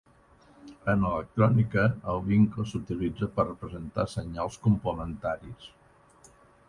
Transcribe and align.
En 0.93 1.03
electrònica, 1.09 1.83
el 2.13 2.23
vincle 2.29 2.65
s'utilitza 2.71 3.29
per 3.37 3.45
representar 3.51 4.07
senyals 4.15 4.59
complementaris. 4.65 5.69